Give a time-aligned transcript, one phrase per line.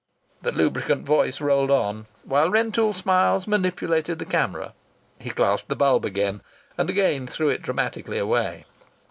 [0.41, 4.73] The lubricant voice rolled on while Rentoul Smiles manipulated the camera.
[5.19, 6.41] He clasped the bulb again
[6.75, 8.65] and again threw it dramatically away.